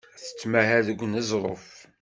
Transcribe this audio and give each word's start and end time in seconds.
Tettmahal 0.25 0.81
deg 0.87 0.99
uneẓruf. 1.05 1.67